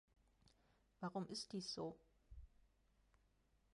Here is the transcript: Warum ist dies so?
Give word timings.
Warum 0.99 1.27
ist 1.29 1.53
dies 1.53 1.75
so? 1.75 1.95